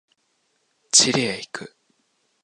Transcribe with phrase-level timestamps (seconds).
[0.91, 1.75] チリへ行く。